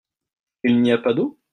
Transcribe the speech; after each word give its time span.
Il 0.63 0.81
n'y 0.81 0.91
a 0.91 0.97
pas 0.97 1.13
d'eau? 1.13 1.39